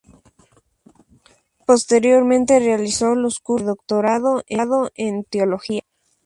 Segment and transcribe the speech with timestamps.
[1.67, 4.43] Posteriormente realizó los cursos de doctorado
[4.95, 5.81] en Teología.